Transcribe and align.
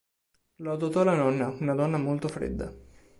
Lo 0.63 0.71
adottò 0.73 1.03
la 1.03 1.13
nonna, 1.13 1.55
una 1.59 1.75
donna 1.75 1.99
molto 1.99 2.27
fredda. 2.27 2.73